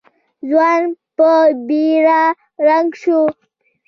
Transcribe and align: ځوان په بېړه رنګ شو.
ځوان 0.49 0.81
په 1.17 1.29
بېړه 1.67 2.23
رنګ 2.67 2.89
شو. 3.01 3.21